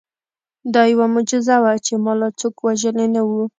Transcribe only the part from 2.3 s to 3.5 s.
څوک وژلي نه وو